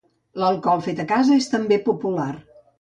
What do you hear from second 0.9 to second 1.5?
a casa